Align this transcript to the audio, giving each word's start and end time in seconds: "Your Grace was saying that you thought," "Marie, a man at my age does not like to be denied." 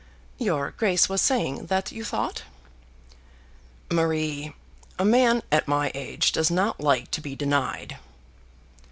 "Your 0.39 0.71
Grace 0.71 1.07
was 1.09 1.21
saying 1.21 1.67
that 1.67 1.91
you 1.91 2.03
thought," 2.03 2.41
"Marie, 3.91 4.55
a 4.97 5.05
man 5.05 5.43
at 5.51 5.67
my 5.67 5.91
age 5.93 6.31
does 6.31 6.49
not 6.49 6.79
like 6.79 7.11
to 7.11 7.21
be 7.21 7.35
denied." 7.35 7.97